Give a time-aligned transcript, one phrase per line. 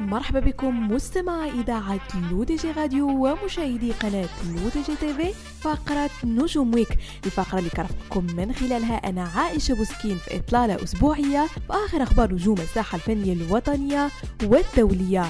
[0.00, 2.00] مرحبا بكم مستمعي إذاعة
[2.30, 6.98] L'ODJ Radio ومشاهدي قناة L'ODJ TV فقرة نجوم Week.
[7.26, 12.96] الفقرة اللي كنرافقكم من خلالها أنا عائشة بوسكين في إطلالة أسبوعية وآخر أخبار نجوم الساحة
[12.96, 14.10] الفنية الوطنية
[14.44, 15.24] والدولية.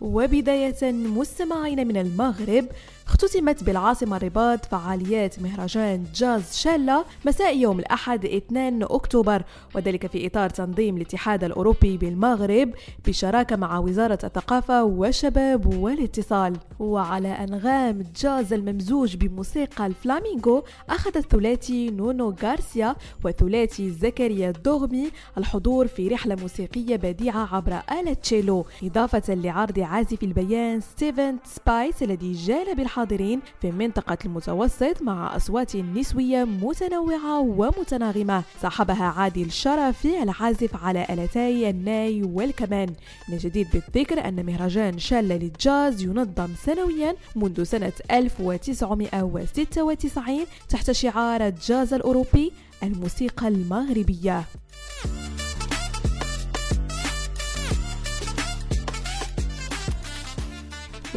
[0.00, 2.64] وبداية مستمعين من المغرب
[3.06, 9.42] اختتمت بالعاصمة الرباط فعاليات مهرجان جاز شالة مساء يوم الأحد 2 أكتوبر
[9.74, 12.70] وذلك في إطار تنظيم الاتحاد الأوروبي بالمغرب
[13.06, 16.56] بشراكة مع وزارة الثقافة والشباب والاتصال.
[16.78, 26.08] وعلى أنغام جاز الممزوج بموسيقى الفلامينغو أخذ الثلاثي نونو غارسيا وثلاثي زكريا دوغمي الحضور في
[26.08, 32.95] رحلة موسيقية بديعة عبر آلة تشيلو إضافة لعرض عازف البيانو ستيفن سبايس الذي جال بالحضور
[32.96, 38.42] الحاضرين في منطقة المتوسط مع أصوات نسوية متنوعة ومتناغمة.
[38.62, 42.88] صاحبها عادل شرفي العازف على آلتي الناي والكمان.
[43.28, 51.94] من الجدير بالذكر أن مهرجان شالة للجاز ينظم سنويا منذ سنة 1996 تحت شعار الجاز
[51.94, 54.44] الأوروبي الموسيقى المغربية.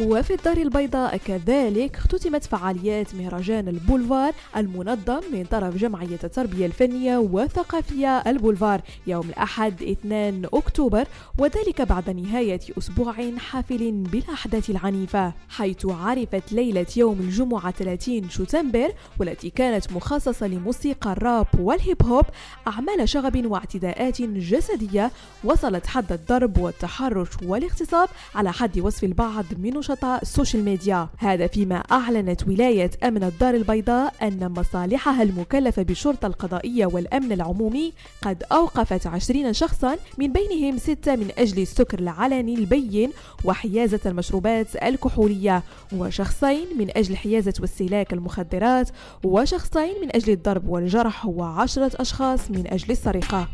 [0.00, 8.18] وفي الدار البيضاء كذلك اختتمت فعاليات مهرجان البولفار المنظم من طرف جمعية التربية الفنية والثقافية
[8.18, 11.06] البولفار يوم الأحد 2 أكتوبر
[11.38, 19.50] وذلك بعد نهاية أسبوع حافل بالأحداث العنيفة حيث عرفت ليلة يوم الجمعة 30 شتنبر والتي
[19.50, 22.24] كانت مخصصة لموسيقى الراب والهيب هوب
[22.66, 25.10] أعمال شغب واعتداءات جسدية
[25.44, 31.46] وصلت حد الضرب والتحرش والاغتصاب على حد وصف البعض من نشطاء ال social media هذا
[31.46, 39.06] فيما أعلنت ولاية أمن الدار البيضاء أن مصالحها المكلفة بالشرطة القضائية والأمن العمومي قد أوقفت
[39.06, 43.10] عشرين شخصا من بينهم ستة من أجل السكر العلني البين
[43.44, 45.62] وحيازة المشروبات الكحولية
[45.96, 48.90] وشخصين من أجل حيازة واستهلاك المخدرات
[49.24, 53.48] وشخصين من أجل الضرب والجرح وعشرة أشخاص من أجل السرقة.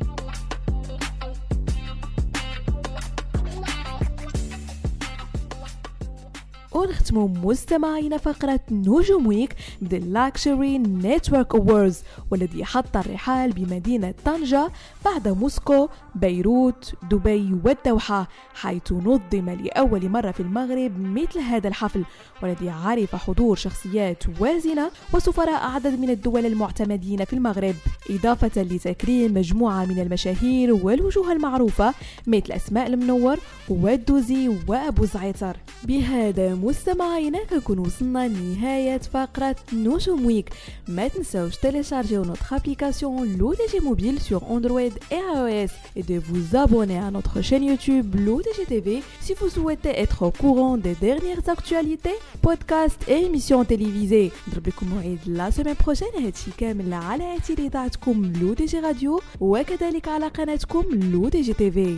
[6.76, 14.70] ونختموا مستمعين فقرة نجوم ويك بال Luxury Network Awards والذي حط الرحال بمدينة طنجة
[15.04, 22.04] بعد موسكو بيروت دبي والدوحة حيث نظم لأول مرة في المغرب مثل هذا الحفل
[22.42, 27.74] والذي عرف حضور شخصيات وازنة وسفراء عدد من الدول المعتمدين في المغرب
[28.10, 31.94] إضافة لتكريم مجموعة من المشاهير والوجوه المعروفة
[32.26, 33.36] مثل أسماء المنور
[33.68, 40.49] والدوزي وأبو زعتر بهذا مستمعينا كنكون وصلنا لنهاية فقرة نجوم ويك
[40.87, 46.99] ما تنساوش تيليشارجيو notre application l'ODG Mobile sur Android et iOS et de vous abonner
[47.07, 52.17] à notre chaîne YouTube l'ODG TV si vous souhaitez être au courant des dernières actualités,
[52.41, 54.31] podcasts et émissions télévisées.
[54.47, 59.21] نضرب لكم موعد لا سيمين بروجين هادشي كامل على اثير اذاعتكم لو دي جي راديو
[59.39, 61.97] وكذلك على قناتكم لو دي جي تي في